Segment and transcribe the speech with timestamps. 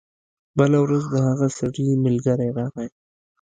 [0.57, 2.87] بله ورځ د هغه سړي ملګری راغی.